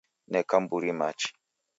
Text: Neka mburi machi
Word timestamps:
Neka 0.31 0.55
mburi 0.63 0.91
machi 0.99 1.29